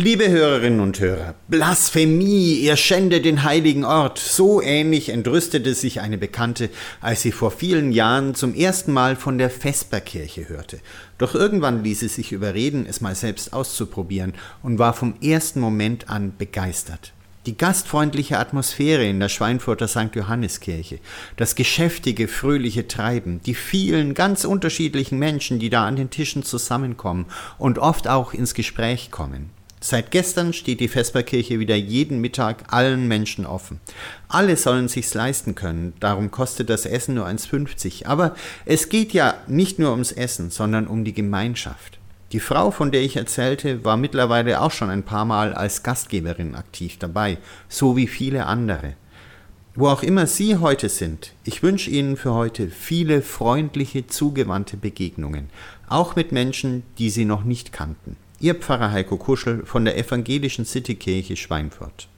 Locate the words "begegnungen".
54.76-55.48